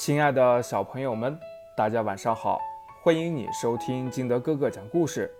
[0.00, 1.38] 亲爱的小朋友们，
[1.76, 2.58] 大家晚上好！
[3.02, 5.30] 欢迎你收听金德哥哥讲故事。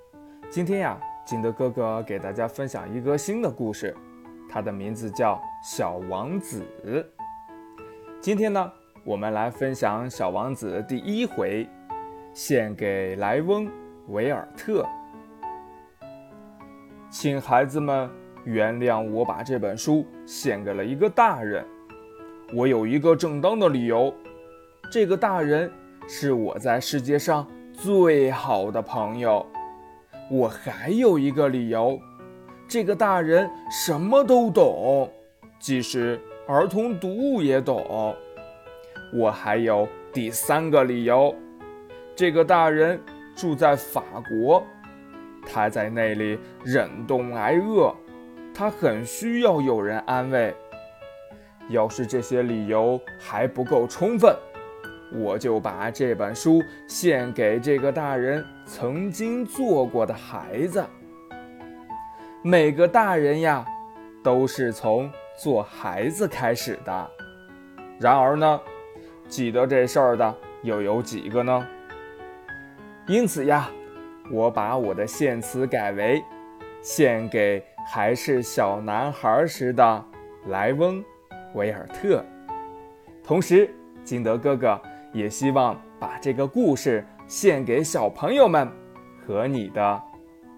[0.51, 3.97] 今天呀，金德哥哥给大家分享一个新的故事，
[4.51, 6.63] 它的名字叫《小王子》。
[8.21, 8.71] 今天呢，
[9.03, 11.67] 我们来分享《小王子》第一回，
[12.35, 13.67] 献给莱翁·
[14.09, 14.85] 维尔特。
[17.09, 18.11] 请孩子们
[18.45, 21.65] 原谅我把这本书献给了一个大人，
[22.55, 24.13] 我有一个正当的理由。
[24.91, 25.71] 这个大人
[26.09, 29.47] 是我在世界上最好的朋友。
[30.29, 31.97] 我还有一个理由，
[32.67, 35.09] 这个大人什么都懂，
[35.61, 38.17] 即使儿童读物也懂。
[39.15, 41.33] 我还有第三个理由，
[42.17, 43.01] 这个大人
[43.37, 44.61] 住在法国，
[45.47, 47.95] 他在那里忍冻挨饿，
[48.53, 50.53] 他很需要有人安慰。
[51.69, 54.35] 要是这些理由还不够充分。
[55.13, 60.85] 我就把这本书献给这个大人曾经做过的孩子。
[62.43, 63.65] 每个大人呀，
[64.23, 67.11] 都是从做孩子开始的。
[67.99, 68.61] 然而呢，
[69.29, 71.67] 记得这事儿的又有几个呢？
[73.07, 73.69] 因此呀，
[74.31, 76.23] 我把我的献词改为
[76.81, 77.63] 献给
[77.93, 80.05] 还是小男孩时的
[80.47, 81.03] 莱翁·
[81.55, 82.25] 维尔特。
[83.25, 83.69] 同时，
[84.05, 84.81] 金德哥哥。
[85.13, 88.69] 也希望把这个故事献给小朋友们
[89.27, 90.03] 和你的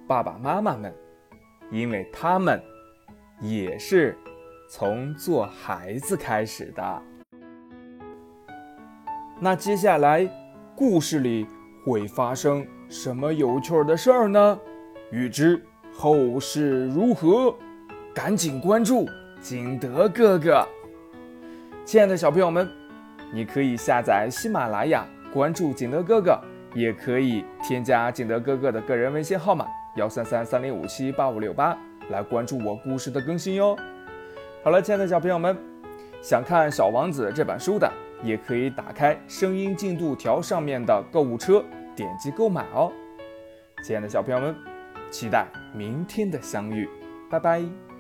[0.07, 0.95] 爸爸妈妈们，
[1.71, 2.63] 因为他们
[3.41, 4.17] 也是
[4.69, 7.03] 从做孩子开始的。
[9.41, 10.29] 那接下来
[10.77, 11.47] 故事里
[11.85, 14.61] 会发生什么有趣的事儿呢？
[15.11, 15.65] 欲知
[15.95, 17.55] 后事如何，
[18.15, 19.09] 赶紧关注
[19.41, 20.67] 金德哥哥。
[21.87, 22.82] 亲爱的小朋友们。
[23.33, 26.39] 你可以下载喜马拉雅，关注景德哥哥，
[26.75, 29.67] 也可以添加景德哥哥的个人微信号码
[29.97, 31.77] 幺三三三零五七八五六八
[32.11, 33.75] 来关注我故事的更新哟。
[34.63, 35.57] 好了，亲爱的小朋友们，
[36.23, 37.91] 想看《小王子》这本书的，
[38.23, 41.65] 也可以打开声音进度条上面的购物车，
[41.97, 42.93] 点击购买哦。
[43.83, 44.55] 亲爱的小朋友们，
[45.11, 46.89] 期待明天的相遇，
[47.31, 47.92] 拜拜。